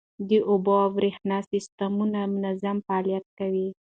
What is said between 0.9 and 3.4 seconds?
بریښنا سیستمونه منظم فعالیت